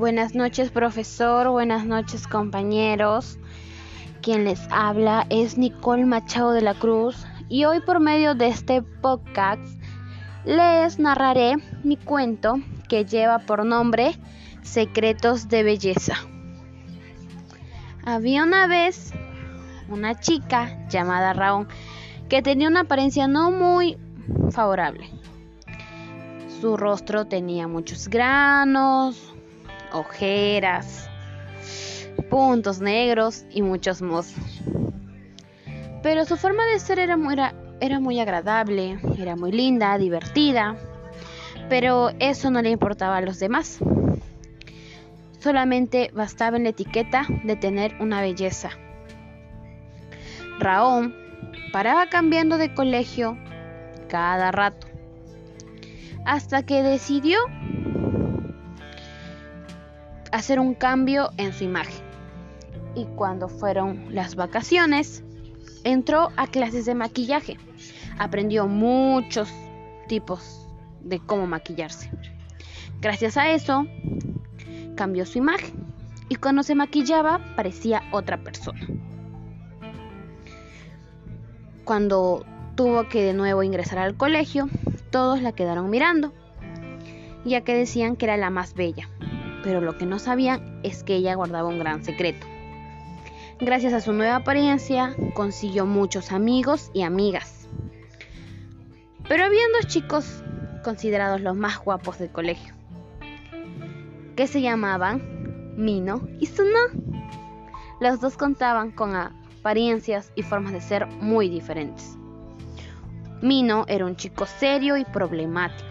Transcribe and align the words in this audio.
Buenas 0.00 0.34
noches 0.34 0.70
profesor, 0.70 1.50
buenas 1.50 1.84
noches 1.84 2.26
compañeros. 2.26 3.38
Quien 4.22 4.46
les 4.46 4.58
habla 4.70 5.26
es 5.28 5.58
Nicole 5.58 6.06
Machado 6.06 6.52
de 6.52 6.62
la 6.62 6.72
Cruz 6.72 7.26
y 7.50 7.66
hoy 7.66 7.80
por 7.82 8.00
medio 8.00 8.34
de 8.34 8.48
este 8.48 8.80
podcast 8.80 9.60
les 10.46 10.98
narraré 10.98 11.56
mi 11.84 11.98
cuento 11.98 12.54
que 12.88 13.04
lleva 13.04 13.40
por 13.40 13.66
nombre 13.66 14.14
Secretos 14.62 15.50
de 15.50 15.64
Belleza. 15.64 16.14
Había 18.02 18.44
una 18.44 18.68
vez 18.68 19.12
una 19.90 20.18
chica 20.18 20.78
llamada 20.88 21.34
Raúl 21.34 21.68
que 22.30 22.40
tenía 22.40 22.68
una 22.68 22.80
apariencia 22.80 23.28
no 23.28 23.50
muy 23.50 23.98
favorable. 24.50 25.10
Su 26.62 26.78
rostro 26.78 27.26
tenía 27.26 27.68
muchos 27.68 28.08
granos, 28.08 29.34
ojeras, 29.92 31.08
puntos 32.28 32.80
negros 32.80 33.44
y 33.50 33.62
muchos 33.62 34.02
mozos. 34.02 34.62
Pero 36.02 36.24
su 36.24 36.36
forma 36.36 36.64
de 36.66 36.78
ser 36.78 36.98
era 36.98 37.16
muy, 37.16 38.20
agradable, 38.20 38.98
era 39.18 39.36
muy 39.36 39.52
linda, 39.52 39.98
divertida, 39.98 40.76
pero 41.68 42.10
eso 42.18 42.50
no 42.50 42.62
le 42.62 42.70
importaba 42.70 43.18
a 43.18 43.20
los 43.20 43.38
demás. 43.38 43.78
Solamente 45.38 46.10
bastaba 46.14 46.56
en 46.56 46.64
la 46.64 46.70
etiqueta 46.70 47.26
de 47.44 47.56
tener 47.56 47.96
una 48.00 48.20
belleza. 48.20 48.70
Raúl 50.58 51.14
paraba 51.72 52.08
cambiando 52.08 52.58
de 52.58 52.74
colegio 52.74 53.38
cada 54.08 54.50
rato, 54.52 54.86
hasta 56.24 56.64
que 56.64 56.82
decidió 56.82 57.38
hacer 60.32 60.60
un 60.60 60.74
cambio 60.74 61.30
en 61.36 61.52
su 61.52 61.64
imagen. 61.64 62.04
Y 62.94 63.04
cuando 63.16 63.48
fueron 63.48 64.14
las 64.14 64.34
vacaciones, 64.34 65.22
entró 65.84 66.30
a 66.36 66.46
clases 66.46 66.84
de 66.86 66.94
maquillaje. 66.94 67.56
Aprendió 68.18 68.66
muchos 68.66 69.52
tipos 70.08 70.68
de 71.02 71.20
cómo 71.20 71.46
maquillarse. 71.46 72.10
Gracias 73.00 73.36
a 73.36 73.50
eso, 73.50 73.86
cambió 74.96 75.24
su 75.24 75.38
imagen 75.38 75.72
y 76.28 76.36
cuando 76.36 76.62
se 76.62 76.74
maquillaba 76.74 77.40
parecía 77.56 78.02
otra 78.12 78.42
persona. 78.42 78.86
Cuando 81.84 82.44
tuvo 82.76 83.08
que 83.08 83.22
de 83.22 83.32
nuevo 83.32 83.62
ingresar 83.62 83.98
al 83.98 84.16
colegio, 84.16 84.68
todos 85.10 85.40
la 85.42 85.52
quedaron 85.52 85.90
mirando, 85.90 86.32
ya 87.44 87.62
que 87.62 87.74
decían 87.74 88.16
que 88.16 88.26
era 88.26 88.36
la 88.36 88.50
más 88.50 88.74
bella 88.74 89.08
pero 89.62 89.80
lo 89.80 89.96
que 89.96 90.06
no 90.06 90.18
sabían 90.18 90.80
es 90.82 91.02
que 91.02 91.16
ella 91.16 91.34
guardaba 91.34 91.68
un 91.68 91.78
gran 91.78 92.04
secreto. 92.04 92.46
Gracias 93.60 93.92
a 93.92 94.00
su 94.00 94.12
nueva 94.12 94.36
apariencia, 94.36 95.14
consiguió 95.34 95.84
muchos 95.84 96.32
amigos 96.32 96.90
y 96.94 97.02
amigas. 97.02 97.68
Pero 99.28 99.44
habían 99.44 99.70
dos 99.72 99.86
chicos 99.86 100.42
considerados 100.82 101.40
los 101.40 101.54
más 101.54 101.78
guapos 101.78 102.18
del 102.18 102.30
colegio, 102.30 102.74
que 104.34 104.46
se 104.46 104.62
llamaban 104.62 105.74
Mino 105.76 106.26
y 106.38 106.46
Suno. 106.46 106.78
Los 108.00 108.20
dos 108.20 108.36
contaban 108.36 108.92
con 108.92 109.14
apariencias 109.14 110.32
y 110.34 110.42
formas 110.42 110.72
de 110.72 110.80
ser 110.80 111.06
muy 111.06 111.50
diferentes. 111.50 112.16
Mino 113.42 113.84
era 113.88 114.06
un 114.06 114.16
chico 114.16 114.46
serio 114.46 114.96
y 114.96 115.04
problemático. 115.04 115.88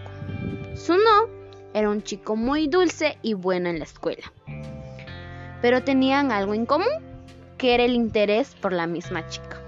Suno 0.74 1.39
era 1.74 1.88
un 1.88 2.02
chico 2.02 2.36
muy 2.36 2.68
dulce 2.68 3.18
y 3.22 3.34
bueno 3.34 3.68
en 3.68 3.78
la 3.78 3.84
escuela. 3.84 4.32
Pero 5.62 5.84
tenían 5.84 6.32
algo 6.32 6.54
en 6.54 6.66
común, 6.66 6.88
que 7.58 7.74
era 7.74 7.84
el 7.84 7.94
interés 7.94 8.54
por 8.54 8.72
la 8.72 8.86
misma 8.86 9.28
chica. 9.28 9.60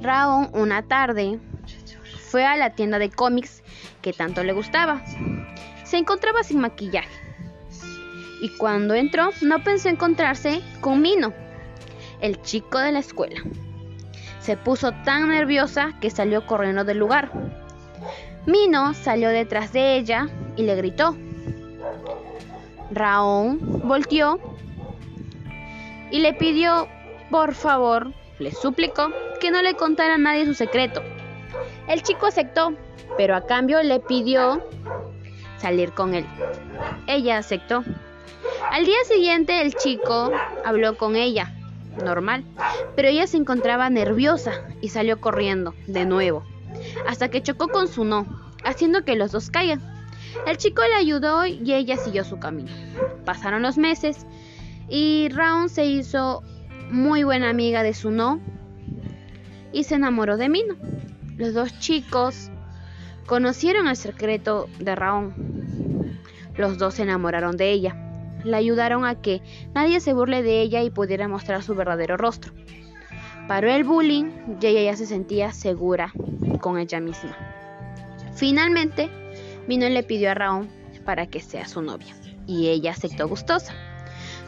Raúl 0.00 0.48
una 0.52 0.82
tarde 0.82 1.38
fue 2.30 2.44
a 2.44 2.56
la 2.56 2.74
tienda 2.74 2.98
de 2.98 3.10
cómics 3.10 3.62
que 4.00 4.12
tanto 4.12 4.42
le 4.42 4.52
gustaba. 4.52 5.02
Se 5.84 5.98
encontraba 5.98 6.42
sin 6.42 6.60
maquillaje. 6.60 7.20
Y 8.40 8.48
cuando 8.56 8.94
entró 8.94 9.30
no 9.42 9.62
pensó 9.62 9.88
encontrarse 9.88 10.60
con 10.80 11.00
Mino, 11.00 11.32
el 12.20 12.40
chico 12.42 12.78
de 12.78 12.92
la 12.92 12.98
escuela. 12.98 13.40
Se 14.40 14.56
puso 14.56 14.92
tan 15.04 15.28
nerviosa 15.28 15.92
que 16.00 16.10
salió 16.10 16.46
corriendo 16.46 16.84
del 16.84 16.98
lugar. 16.98 17.30
Mino 18.46 18.92
salió 18.94 19.28
detrás 19.28 19.72
de 19.72 19.96
ella 19.96 20.28
y 20.56 20.64
le 20.64 20.74
gritó. 20.74 21.16
Raúl 22.90 23.58
volteó 23.84 24.40
y 26.10 26.18
le 26.18 26.34
pidió, 26.34 26.88
por 27.30 27.54
favor, 27.54 28.12
le 28.40 28.50
suplicó 28.50 29.12
que 29.40 29.52
no 29.52 29.62
le 29.62 29.74
contara 29.74 30.14
a 30.14 30.18
nadie 30.18 30.44
su 30.44 30.54
secreto. 30.54 31.02
El 31.86 32.02
chico 32.02 32.26
aceptó, 32.26 32.74
pero 33.16 33.36
a 33.36 33.46
cambio 33.46 33.80
le 33.82 34.00
pidió 34.00 34.62
salir 35.58 35.92
con 35.92 36.14
él. 36.14 36.26
Ella 37.06 37.38
aceptó. 37.38 37.84
Al 38.72 38.84
día 38.84 38.98
siguiente 39.04 39.62
el 39.62 39.74
chico 39.74 40.32
habló 40.64 40.96
con 40.98 41.14
ella, 41.14 41.54
normal, 42.04 42.44
pero 42.96 43.08
ella 43.08 43.28
se 43.28 43.36
encontraba 43.36 43.88
nerviosa 43.88 44.64
y 44.80 44.88
salió 44.88 45.20
corriendo 45.20 45.74
de 45.86 46.04
nuevo 46.06 46.44
hasta 47.06 47.28
que 47.28 47.42
chocó 47.42 47.68
con 47.68 47.88
su 47.88 48.04
no, 48.04 48.26
haciendo 48.64 49.04
que 49.04 49.16
los 49.16 49.32
dos 49.32 49.50
caigan. 49.50 49.80
El 50.46 50.56
chico 50.56 50.82
le 50.82 50.94
ayudó 50.94 51.46
y 51.46 51.72
ella 51.72 51.96
siguió 51.96 52.24
su 52.24 52.38
camino. 52.38 52.70
Pasaron 53.24 53.62
los 53.62 53.78
meses 53.78 54.26
y 54.88 55.28
Raúl 55.30 55.68
se 55.68 55.84
hizo 55.84 56.42
muy 56.90 57.22
buena 57.22 57.50
amiga 57.50 57.82
de 57.82 57.94
su 57.94 58.10
no 58.10 58.40
y 59.72 59.84
se 59.84 59.94
enamoró 59.94 60.36
de 60.36 60.48
Mino. 60.48 60.76
Los 61.36 61.54
dos 61.54 61.78
chicos 61.78 62.50
conocieron 63.26 63.88
el 63.88 63.96
secreto 63.96 64.68
de 64.78 64.94
Raúl. 64.94 65.32
Los 66.56 66.78
dos 66.78 66.94
se 66.94 67.02
enamoraron 67.02 67.56
de 67.56 67.70
ella. 67.70 67.96
La 68.44 68.56
ayudaron 68.56 69.04
a 69.04 69.20
que 69.20 69.40
nadie 69.74 70.00
se 70.00 70.12
burle 70.12 70.42
de 70.42 70.60
ella 70.60 70.82
y 70.82 70.90
pudiera 70.90 71.28
mostrar 71.28 71.62
su 71.62 71.74
verdadero 71.74 72.16
rostro. 72.16 72.52
Paró 73.48 73.70
el 73.70 73.84
bullying 73.84 74.30
y 74.60 74.66
ella 74.66 74.82
ya 74.82 74.96
se 74.96 75.06
sentía 75.06 75.52
segura 75.52 76.12
con 76.62 76.78
ella 76.78 77.00
misma. 77.00 77.36
Finalmente, 78.34 79.10
Mino 79.66 79.86
le 79.90 80.02
pidió 80.02 80.30
a 80.30 80.34
Raúl 80.34 80.70
para 81.04 81.26
que 81.26 81.40
sea 81.40 81.68
su 81.68 81.82
novia 81.82 82.14
y 82.46 82.68
ella 82.68 82.92
aceptó 82.92 83.28
gustosa. 83.28 83.74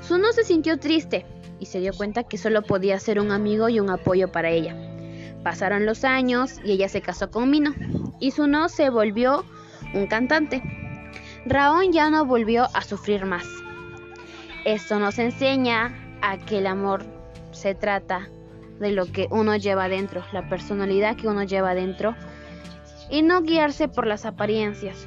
Suno 0.01 0.33
se 0.33 0.45
sintió 0.45 0.79
triste 0.79 1.27
y 1.61 1.67
se 1.67 1.81
dio 1.81 1.93
cuenta 1.93 2.25
que 2.25 2.39
solo 2.39 2.63
podía 2.63 2.99
ser 2.99 3.21
un 3.21 3.31
amigo 3.31 3.69
y 3.69 3.81
un 3.81 3.91
apoyo 3.91 4.33
para 4.33 4.51
ella. 4.51 4.75
Pasaron 5.43 5.85
los 5.85 6.05
años 6.05 6.59
y 6.65 6.73
ella 6.73 6.89
se 6.89 7.03
casó 7.03 7.31
con 7.31 7.51
Mino 7.51 7.75
y 8.19 8.31
Suno 8.31 8.71
se 8.71 8.89
volvió 8.89 9.45
un 9.93 10.07
cantante. 10.07 10.63
Raúl 11.45 11.91
ya 11.93 12.09
no 12.09 12.25
volvió 12.25 12.69
a 12.73 12.83
sufrir 12.83 13.27
más. 13.27 13.47
Esto 14.65 14.99
nos 14.99 15.19
enseña 15.19 15.95
a 16.23 16.39
que 16.39 16.59
el 16.59 16.67
amor 16.67 17.05
se 17.53 17.75
trata 17.75 18.29
de 18.81 18.93
lo 18.93 19.07
que 19.07 19.29
uno 19.31 19.57
lleva 19.57 19.89
dentro, 19.89 20.25
la 20.33 20.49
personalidad 20.49 21.17
que 21.17 21.29
uno 21.29 21.45
lleva 21.45 21.75
dentro 21.75 22.15
y 23.11 23.23
no 23.23 23.43
guiarse 23.43 23.89
por 23.89 24.07
las 24.07 24.25
apariencias. 24.25 25.07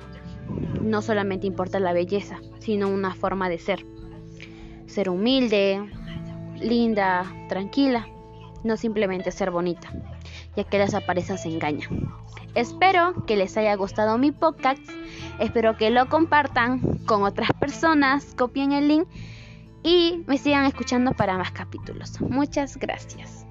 No 0.81 1.01
solamente 1.01 1.47
importa 1.47 1.79
la 1.79 1.93
belleza, 1.93 2.39
sino 2.59 2.87
una 2.87 3.13
forma 3.13 3.49
de 3.49 3.59
ser. 3.59 3.85
Ser 4.85 5.09
humilde, 5.09 5.81
linda, 6.59 7.25
tranquila, 7.49 8.07
no 8.63 8.77
simplemente 8.77 9.31
ser 9.31 9.51
bonita, 9.51 9.89
ya 10.55 10.63
que 10.63 10.77
las 10.77 10.93
apariencias 10.93 11.45
engañan. 11.45 12.13
Espero 12.55 13.25
que 13.25 13.35
les 13.35 13.57
haya 13.57 13.75
gustado 13.75 14.17
mi 14.17 14.31
podcast, 14.31 14.81
espero 15.39 15.77
que 15.77 15.89
lo 15.89 16.07
compartan 16.07 16.79
con 17.05 17.23
otras 17.23 17.51
personas, 17.59 18.33
copien 18.35 18.71
el 18.71 18.87
link 18.87 19.07
y 19.83 20.23
me 20.25 20.37
sigan 20.37 20.65
escuchando 20.65 21.11
para 21.11 21.37
más 21.37 21.51
capítulos. 21.51 22.19
Muchas 22.21 22.77
gracias. 22.77 23.45